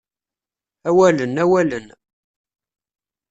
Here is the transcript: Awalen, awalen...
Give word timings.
Awalen, 0.89 1.35
awalen... 1.43 1.87